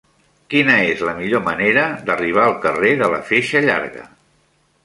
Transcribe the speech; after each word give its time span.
Quina 0.53 0.77
és 0.93 1.03
la 1.07 1.13
millor 1.19 1.43
manera 1.49 1.83
d'arribar 2.09 2.47
al 2.47 2.57
carrer 2.65 2.95
de 3.03 3.11
la 3.17 3.21
Feixa 3.31 3.63
Llarga? 3.67 4.09